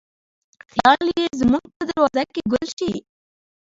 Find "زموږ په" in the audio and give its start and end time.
1.39-1.83